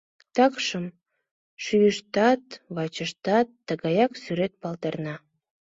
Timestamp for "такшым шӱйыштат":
0.35-2.43